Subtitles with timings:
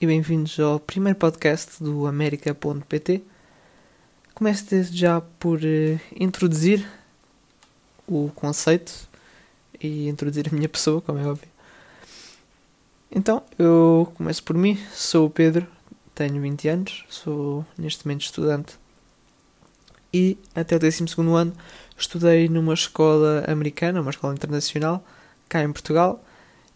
[0.00, 3.20] e bem-vindos ao primeiro podcast do América.pt.
[4.32, 6.88] Começo desde já por uh, introduzir
[8.06, 8.92] o conceito
[9.82, 11.48] e introduzir a minha pessoa, como é óbvio.
[13.10, 15.66] Então, eu começo por mim, sou o Pedro,
[16.14, 18.78] tenho 20 anos, sou neste momento estudante
[20.14, 21.52] e até o 12 ano
[21.98, 25.04] estudei numa escola americana, uma escola internacional,
[25.48, 26.24] cá em Portugal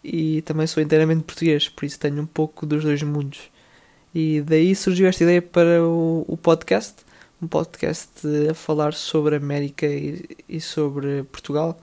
[0.03, 3.49] e também sou inteiramente português, por isso tenho um pouco dos dois mundos.
[4.13, 7.03] E daí surgiu esta ideia para o, o podcast,
[7.41, 11.79] um podcast a falar sobre a América e, e, sobre Portugal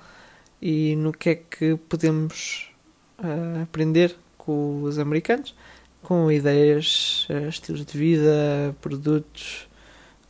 [0.60, 2.70] e no que é que podemos
[3.18, 5.54] uh, aprender com os americanos,
[6.02, 9.66] com ideias, uh, estilos de vida, produtos,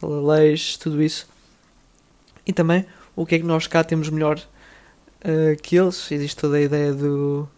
[0.02, 1.28] leis, tudo isso.
[2.46, 6.10] E também o que é que nós cá temos melhor uh, que eles.
[6.10, 7.48] Existe toda a ideia do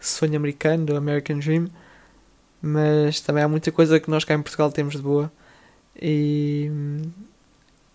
[0.00, 1.68] sonho americano, do American Dream,
[2.60, 5.30] mas também há muita coisa que nós cá em Portugal temos de boa
[6.00, 6.70] e,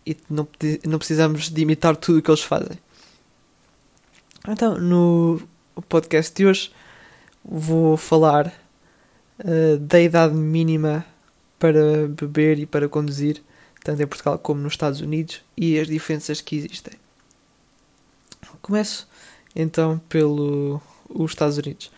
[0.06, 0.48] e não,
[0.86, 2.78] não precisamos de imitar tudo o que eles fazem.
[4.48, 5.42] Então, no
[5.90, 6.72] podcast de hoje,
[7.44, 8.54] vou falar
[9.40, 11.06] uh, da idade mínima
[11.58, 13.42] para beber e para conduzir,
[13.84, 16.94] tanto em Portugal como nos Estados Unidos, e as diferenças que existem.
[18.62, 19.08] Começo
[19.56, 20.02] então
[21.08, 21.92] pelos Estados Unidos.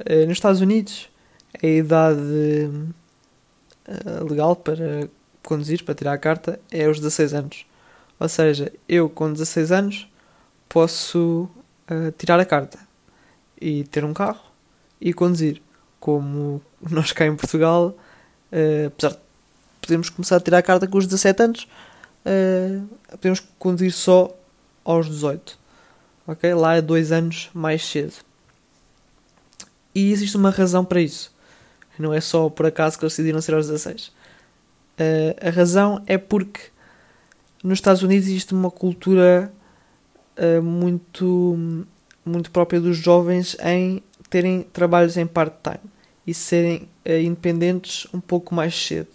[0.00, 1.10] Uh, nos Estados Unidos,
[1.62, 2.70] a idade
[3.88, 5.08] uh, legal para
[5.42, 7.66] conduzir, para tirar a carta, é os 16 anos.
[8.18, 10.08] Ou seja, eu com 16 anos
[10.68, 11.48] posso
[11.90, 12.78] uh, tirar a carta
[13.60, 14.44] e ter um carro
[15.00, 15.62] e conduzir.
[16.00, 17.92] Como nós cá em Portugal,
[18.86, 19.18] apesar de
[19.80, 21.68] podemos começar a tirar a carta com os 17 anos,
[23.10, 24.32] podemos conduzir só
[24.84, 25.58] aos 18
[26.28, 26.54] ok?
[26.54, 28.12] Lá é dois anos mais cedo.
[29.98, 31.34] E existe uma razão para isso.
[31.98, 34.06] Não é só por acaso que eles decidiram ser aos 16.
[34.06, 34.12] Uh,
[35.40, 36.60] a razão é porque
[37.64, 39.52] nos Estados Unidos existe uma cultura
[40.36, 41.84] uh, muito,
[42.24, 44.00] muito própria dos jovens em
[44.30, 45.80] terem trabalhos em part-time
[46.24, 49.08] e serem uh, independentes um pouco mais cedo.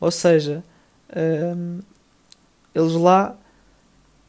[0.00, 0.62] Ou seja,
[2.74, 3.36] eles lá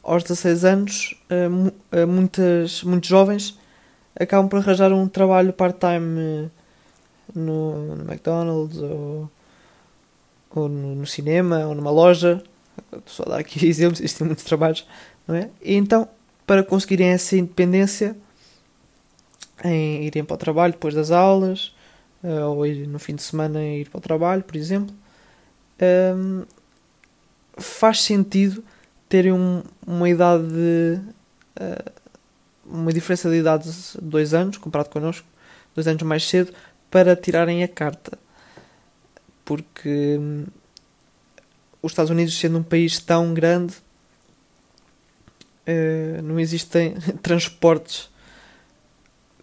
[0.06, 1.48] aos 16 anos, eh,
[1.90, 3.58] eh, muitas, muitos jovens
[4.18, 6.48] acabam por arranjar um trabalho part-time eh,
[7.34, 9.30] no, no, McDonald's ou,
[10.54, 12.42] ou no, no, cinema ou numa loja.
[13.06, 14.86] Só dar aqui exemplos, existem muitos trabalhos,
[15.26, 15.50] não é?
[15.62, 16.08] E então,
[16.46, 18.16] para conseguirem essa independência,
[19.64, 21.74] em irem para o trabalho depois das aulas,
[22.22, 24.94] ou ir no fim de semana ir para o trabalho, por exemplo,
[26.16, 26.44] um,
[27.56, 28.62] faz sentido
[29.08, 31.00] terem um, uma idade de,
[31.60, 31.92] uh,
[32.68, 35.26] uma diferença de idade de dois anos comparado connosco,
[35.74, 36.52] dois anos mais cedo,
[36.90, 38.18] para tirarem a carta.
[39.44, 40.46] Porque um,
[41.82, 43.74] os Estados Unidos, sendo um país tão grande,
[45.66, 48.10] uh, não existem transportes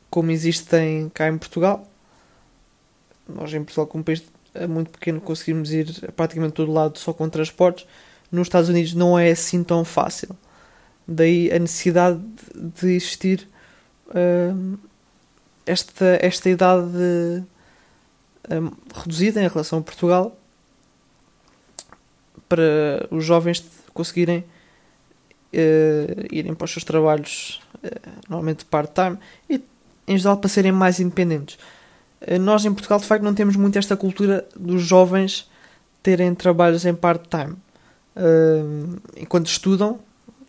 [0.09, 1.87] como existem cá em Portugal.
[3.27, 4.23] Nós em Portugal, como um país
[4.69, 7.87] muito pequeno, conseguimos ir a praticamente todo lado só com transportes
[8.33, 10.35] nos Estados Unidos não é assim tão fácil.
[11.07, 12.21] Daí a necessidade
[12.55, 13.47] de existir
[14.07, 14.77] uh,
[15.65, 17.43] esta, esta idade
[18.49, 20.37] uh, reduzida em relação a Portugal
[22.47, 27.61] para os jovens conseguirem uh, irem para os seus trabalhos
[28.29, 29.17] normalmente part-time
[29.49, 29.61] e
[30.07, 31.57] em geral para serem mais independentes.
[32.39, 35.49] nós em Portugal de facto não temos muito esta cultura dos jovens
[36.01, 37.57] terem trabalhos em part-time
[38.15, 39.99] uh, enquanto estudam,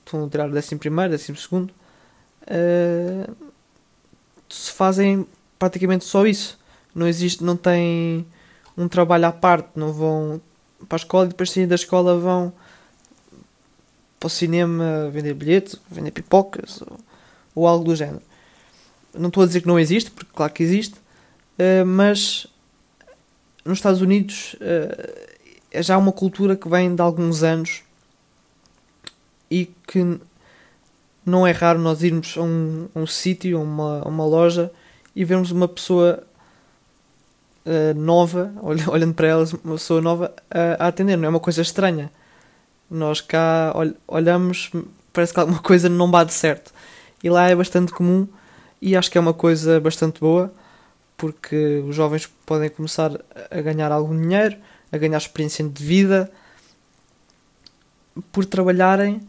[0.04, 1.70] estão a tirar o décimo primeiro, décimo segundo,
[2.42, 3.36] uh,
[4.48, 5.26] se fazem
[5.58, 6.58] praticamente só isso.
[6.94, 8.26] Não existe, não têm
[8.76, 10.40] um trabalho à parte, não vão
[10.88, 12.52] para a escola e depois sair da escola vão
[14.20, 16.98] para o cinema vender bilhetes, vender pipocas ou,
[17.54, 18.22] ou algo do género.
[19.12, 22.46] Não estou a dizer que não existe, porque claro que existe, uh, mas
[23.64, 25.34] nos Estados Unidos uh,
[25.70, 27.82] é já uma cultura que vem de alguns anos
[29.50, 30.20] e que
[31.24, 34.70] não é raro nós irmos a um, um sítio, a uma, uma loja
[35.14, 36.22] e vermos uma pessoa
[37.64, 41.16] uh, nova, olhando para elas, uma pessoa nova a, a, atender.
[41.16, 42.10] Não é uma coisa estranha.
[42.90, 44.70] Nós cá ol, olhamos,
[45.12, 46.72] parece que alguma coisa não bate certo.
[47.22, 48.28] E lá é bastante comum
[48.82, 50.52] e acho que é uma coisa bastante boa
[51.16, 53.12] porque os jovens podem começar
[53.50, 54.56] a ganhar algum dinheiro
[54.92, 56.30] a ganhar experiência de vida
[58.30, 59.20] por trabalharem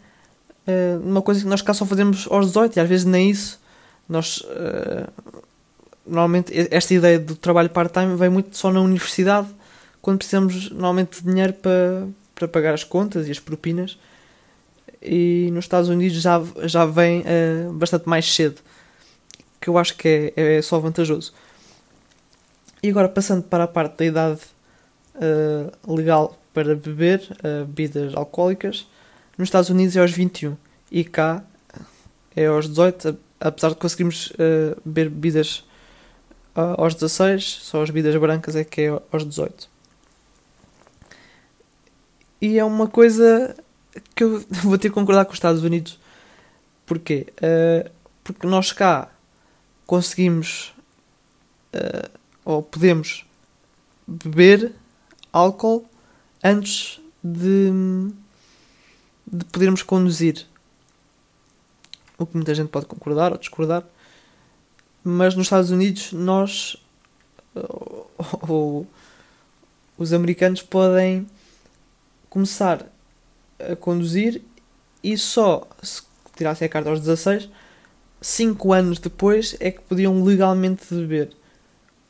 [0.67, 3.59] uh, numa coisa que nós cá só fazemos aos 18 e às vezes nem isso.
[4.07, 5.11] Nós uh,
[6.05, 9.47] normalmente esta ideia do trabalho part-time vem muito só na universidade,
[10.01, 13.97] quando precisamos normalmente de dinheiro para, para pagar as contas e as propinas.
[15.01, 18.61] E nos Estados Unidos já, já vem uh, bastante mais cedo,
[19.59, 21.33] que eu acho que é, é só vantajoso.
[22.81, 24.41] E agora passando para a parte da idade
[25.15, 28.87] uh, legal para beber uh, bebidas alcoólicas,
[29.37, 30.55] nos Estados Unidos é aos 21
[30.91, 31.43] e cá
[32.35, 35.59] é aos 18, apesar de conseguirmos uh, beber bebidas
[36.55, 39.69] uh, aos 16, só as bebidas brancas é que é aos 18.
[42.41, 43.55] E é uma coisa
[44.13, 45.99] que eu vou ter que concordar com os Estados Unidos.
[46.85, 47.27] Porquê?
[47.37, 47.89] Uh,
[48.23, 49.09] porque nós cá
[49.85, 50.73] conseguimos
[51.73, 52.09] uh,
[52.43, 53.25] ou podemos
[54.07, 54.71] beber
[55.31, 55.85] álcool
[56.43, 57.71] antes de,
[59.25, 60.45] de podermos conduzir.
[62.17, 63.83] O que muita gente pode concordar ou discordar.
[65.03, 66.77] Mas nos Estados Unidos nós
[67.55, 68.11] ou,
[68.47, 68.87] ou
[69.97, 71.27] os americanos podem
[72.29, 72.85] começar
[73.59, 74.41] a conduzir
[75.01, 76.03] e só se
[76.35, 77.49] tirassem a carta aos 16,
[78.19, 81.31] 5 anos depois é que podiam legalmente beber.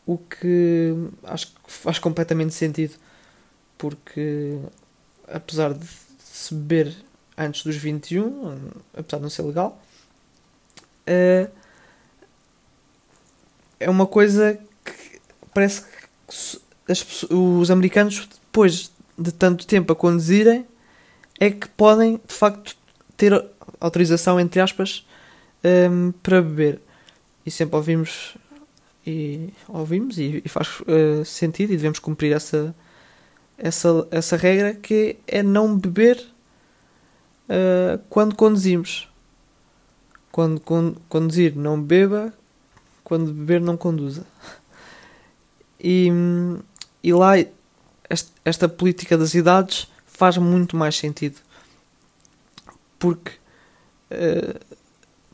[0.05, 2.95] O que acho que faz completamente sentido,
[3.77, 4.59] porque
[5.27, 5.85] apesar de
[6.19, 6.95] se beber
[7.37, 8.57] antes dos 21,
[8.93, 9.81] apesar de não ser legal,
[11.05, 11.49] é,
[13.79, 15.19] é uma coisa que
[15.53, 20.65] parece que as, os americanos, depois de tanto tempo a conduzirem,
[21.39, 22.75] é que podem de facto
[23.17, 23.45] ter
[23.79, 25.05] autorização, entre aspas,
[25.63, 26.81] um, para beber.
[27.45, 28.35] E sempre ouvimos
[29.05, 32.75] e ouvimos e, e faz uh, sentido e devemos cumprir essa,
[33.57, 36.25] essa, essa regra que é não beber
[37.49, 39.09] uh, quando conduzimos.
[40.31, 42.33] Quando con conduzir, não beba.
[43.03, 44.25] Quando beber, não conduza.
[45.79, 46.09] E,
[47.03, 47.33] e lá,
[48.43, 51.37] esta política das idades faz muito mais sentido.
[52.97, 53.31] Porque
[54.11, 54.59] uh,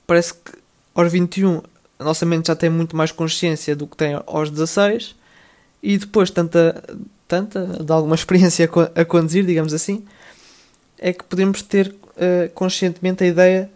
[0.06, 0.52] parece que
[0.94, 1.62] aos 21
[1.98, 5.16] a nossa mente já tem muito mais consciência do que tem aos 16
[5.84, 6.84] e depois tanta,
[7.28, 10.04] tanta de alguma experiência a conduzir, digamos assim,
[11.01, 13.69] é que podemos ter uh, conscientemente a ideia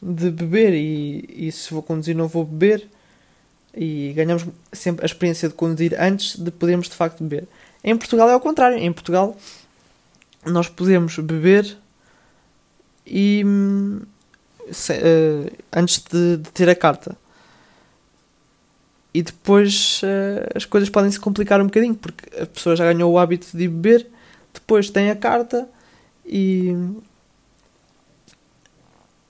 [0.00, 2.86] de beber e, e se vou conduzir não vou beber
[3.74, 7.48] e ganhamos sempre a experiência de conduzir antes de podermos de facto beber.
[7.82, 8.78] Em Portugal é ao contrário.
[8.78, 9.36] Em Portugal
[10.44, 11.76] nós podemos beber
[13.06, 13.42] e
[14.70, 17.16] se, uh, antes de, de ter a carta
[19.12, 23.10] e depois uh, as coisas podem se complicar um bocadinho porque a pessoa já ganhou
[23.10, 24.06] o hábito de beber,
[24.52, 25.68] depois tem a carta
[26.28, 26.74] e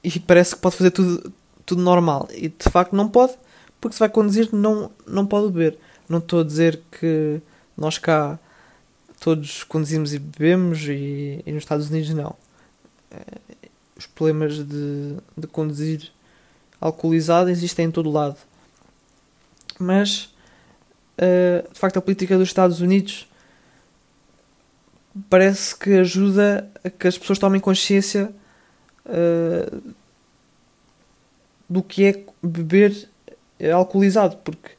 [0.02, 1.32] e parece que pode fazer tudo,
[1.66, 3.34] tudo normal e de facto não pode
[3.80, 5.78] porque se vai conduzir não, não pode beber.
[6.08, 7.40] Não estou a dizer que
[7.76, 8.38] nós cá
[9.20, 12.34] todos conduzimos e bebemos e, e nos Estados Unidos não.
[13.10, 16.10] Eh, os problemas de, de conduzir
[16.80, 18.36] alcoolizado existem em todo lado
[19.78, 20.34] mas
[21.16, 23.27] uh, de facto a política dos Estados Unidos
[25.28, 28.32] parece que ajuda a que as pessoas tomem consciência
[29.06, 29.94] uh,
[31.68, 33.08] do que é beber
[33.72, 34.70] alcoolizado, porque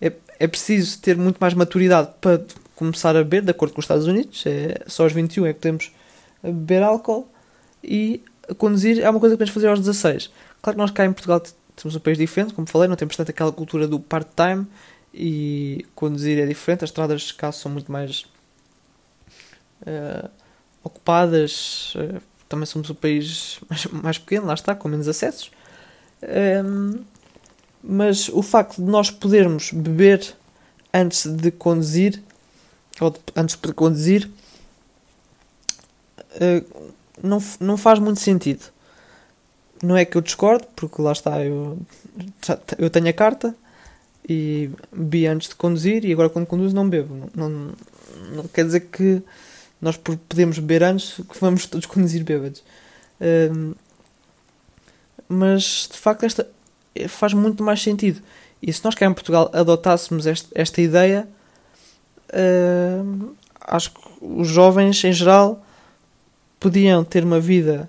[0.00, 3.84] é, é preciso ter muito mais maturidade para começar a beber, de acordo com os
[3.84, 5.92] Estados Unidos, é, só aos 21 é que podemos
[6.42, 7.28] beber álcool
[7.82, 8.22] e
[8.58, 10.30] conduzir é uma coisa que podemos fazer aos 16.
[10.60, 11.42] Claro que nós cá em Portugal
[11.76, 14.66] temos um país diferente, como falei, não temos tanto aquela cultura do part-time
[15.12, 18.26] e conduzir é diferente, as estradas cá são muito mais
[19.86, 20.30] uh,
[20.82, 25.50] ocupadas, uh, também somos um país mais, mais pequeno, lá está, com menos acessos.
[26.22, 27.00] Um, ehm,
[27.82, 30.34] mas o facto de nós podermos beber
[30.92, 32.22] antes de conduzir,
[33.00, 34.30] ou de, antes de conduzir,
[36.36, 38.74] uh, não, não faz muito sentido
[39.84, 41.78] não é que eu discordo, porque lá está, eu,
[42.78, 43.54] eu tenho a carta
[44.26, 47.30] e bebi antes de conduzir e agora quando conduzo não bebo.
[47.34, 47.72] Não, não,
[48.32, 49.22] não quer dizer que
[49.80, 52.62] nós podemos beber antes que vamos todos conduzir bêbados.
[53.20, 53.74] Um,
[55.28, 56.48] mas de facto esta
[57.08, 58.20] faz muito mais sentido.
[58.62, 61.28] E se nós cá em Portugal adotássemos este, esta ideia,
[62.30, 65.64] uh, acho que os jovens em geral
[66.58, 67.88] podiam ter uma vida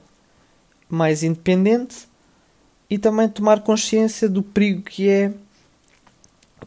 [0.90, 2.08] mais independente
[2.90, 5.32] e também tomar consciência do perigo que é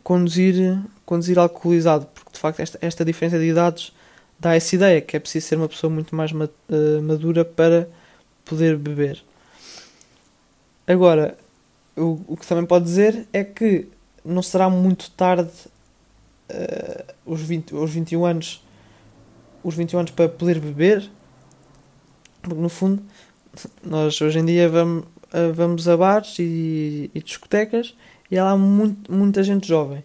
[0.02, 3.92] conduzir, conduzir alcoolizado, porque de facto esta, esta diferença de idades
[4.38, 7.88] dá essa ideia que é preciso ser uma pessoa muito mais eh, madura para
[8.45, 9.23] poder beber.
[10.87, 11.37] Agora,
[11.97, 13.88] o, o que também pode dizer é que
[14.25, 15.50] não será muito tarde
[16.50, 18.64] uh, os, 20, os 21 anos
[19.62, 21.11] os 21 anos para poder beber
[22.42, 23.02] porque no fundo
[23.83, 27.95] nós hoje em dia vamos, uh, vamos a bares e, e discotecas
[28.30, 30.02] e há lá muito, muita gente jovem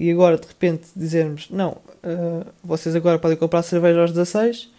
[0.00, 4.70] e agora de repente dizermos não, uh, vocês agora podem comprar cerveja aos 16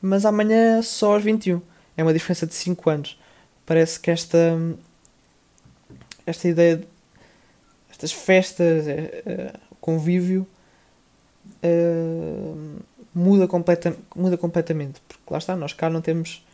[0.00, 1.60] mas amanhã só aos 21
[1.96, 3.20] é uma diferença de 5 anos.
[3.66, 4.56] Parece que esta
[6.24, 6.86] esta ideia de,
[7.90, 10.46] estas festas uh, convívio
[11.62, 12.82] uh,
[13.14, 15.00] muda, completa, muda completamente.
[15.06, 16.46] Porque lá está, nós cá não temos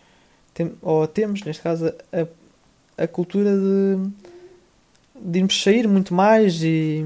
[0.54, 4.10] tem, ou temos neste caso a, a cultura de,
[5.14, 7.04] de irmos sair muito mais e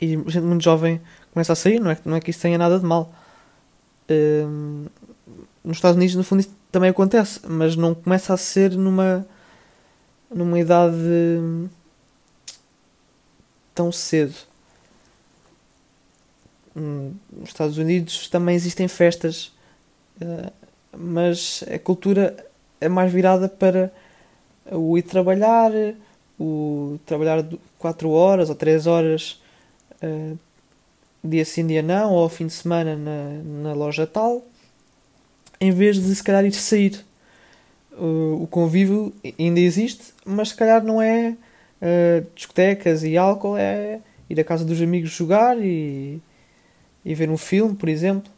[0.00, 1.00] e gente muito jovem
[1.32, 3.12] começa a sair, não é, não é que isso tenha nada de mal.
[4.08, 4.86] Um,
[5.62, 9.26] nos Estados Unidos, no fundo, isso também acontece, mas não começa a ser numa,
[10.32, 10.96] numa idade
[13.74, 14.34] tão cedo.
[16.74, 19.52] Hum, nos Estados Unidos também existem festas,
[20.20, 20.52] uh,
[20.96, 22.36] mas a cultura
[22.80, 23.92] é mais virada para
[24.72, 25.70] o ir trabalhar,
[26.38, 27.44] o trabalhar
[27.78, 29.40] 4 horas ou 3 horas
[30.02, 30.38] uh,
[31.22, 34.44] dia sim, dia não, ou ao fim de semana na, na loja tal,
[35.60, 37.04] em vez de se calhar ir sair.
[37.92, 41.36] Uh, o convívio ainda existe, mas se calhar não é
[41.82, 46.20] uh, discotecas e álcool, é ir à casa dos amigos jogar e,
[47.04, 48.30] e ver um filme, por exemplo.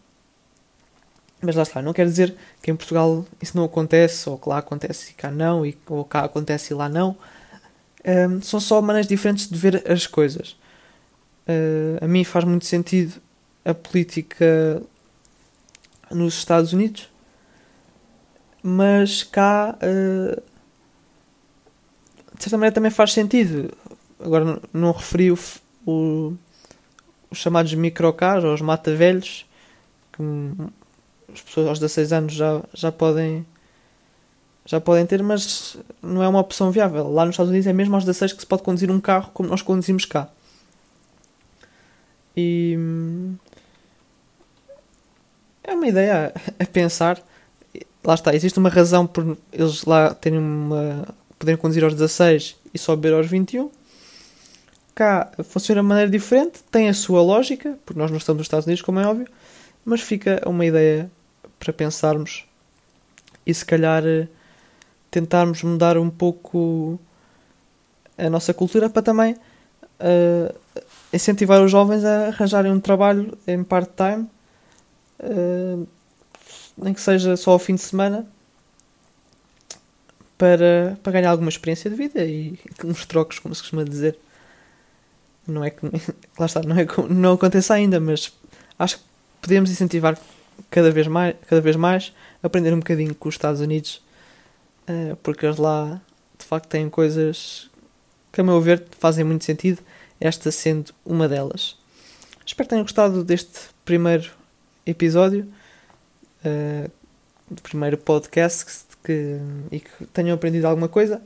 [1.40, 4.58] Mas lá está, não quer dizer que em Portugal isso não acontece, ou que lá
[4.58, 7.16] acontece e cá não, e, ou cá acontece e lá não.
[8.04, 10.56] Um, são só maneiras diferentes de ver as coisas.
[11.48, 13.20] Uh, a mim faz muito sentido
[13.64, 14.82] a política
[16.10, 17.08] nos Estados Unidos,
[18.62, 20.42] mas cá uh,
[22.36, 23.72] de certa maneira também faz sentido.
[24.20, 25.38] Agora não, referi o,
[25.86, 26.36] o,
[27.30, 29.46] os chamados microcars ou os mata-velhos,
[30.12, 30.22] que
[31.32, 33.46] as pessoas aos 16 anos já, já podem
[34.64, 37.10] já podem ter, mas não é uma opção viável.
[37.10, 39.48] Lá nos Estados Unidos é mesmo aos 16 que se pode conduzir um carro como
[39.48, 40.28] nós conduzimos cá.
[42.36, 42.78] E
[45.62, 47.22] é uma ideia a, pensar.
[48.04, 51.06] Lá está, existe uma razão por eles lá terem uma.
[51.38, 53.70] poderem conduzir aos 16 e só beber aos 21.
[54.94, 58.66] Cá funciona de maneira diferente, tem a sua lógica, porque nós não estamos nos Estados
[58.66, 59.26] Unidos, como é óbvio,
[59.84, 61.10] mas fica uma ideia
[61.58, 62.44] para pensarmos
[63.46, 64.02] e se calhar
[65.10, 66.98] tentarmos mudar um pouco
[68.18, 70.54] a nossa cultura para também uh,
[71.12, 74.28] incentivar os jovens a arranjarem um trabalho em part-time,
[75.20, 75.86] uh,
[76.76, 78.26] nem que seja só ao fim de semana,
[80.38, 84.18] para, para ganhar alguma experiência de vida e uns trocos, como se costuma dizer.
[85.46, 85.86] Não é que.
[86.38, 88.32] Lá está, não é não aconteça ainda, mas
[88.78, 89.04] acho que
[89.40, 90.18] podemos incentivar
[90.70, 92.12] cada vez mais, cada vez mais
[92.42, 94.02] aprender um bocadinho com os Estados Unidos,
[94.88, 96.00] uh, porque eles lá
[96.38, 97.70] de facto têm coisas
[98.32, 99.80] que, a meu ver, fazem muito sentido
[100.22, 101.76] esta sendo uma delas.
[102.46, 104.30] Espero que tenham gostado deste primeiro
[104.86, 105.52] episódio,
[106.44, 106.90] uh,
[107.50, 109.38] do primeiro podcast, que,
[109.72, 111.20] e que tenham aprendido alguma coisa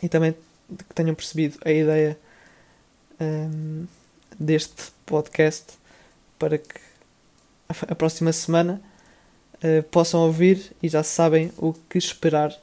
[0.00, 2.16] e também que tenham percebido a ideia
[3.20, 3.86] um, eh,
[4.38, 5.72] deste podcast
[6.38, 6.80] para que
[7.88, 8.80] a próxima semana
[9.54, 12.54] uh, possam ouvir e já sabem o que esperar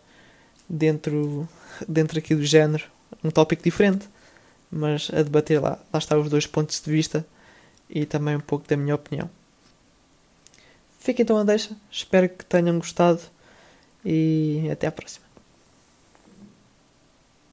[0.70, 1.50] dentro,
[1.86, 2.86] dentro aqui do género,
[3.22, 4.08] um tópico diferente
[4.72, 5.80] mas a debater lá.
[5.92, 7.26] Lá está os dois pontos de vista
[7.90, 9.30] e também um pouco da minha opinião.
[11.00, 13.22] Fiquem então a deixa, espero que tenham gostado
[14.04, 15.25] e até à próxima.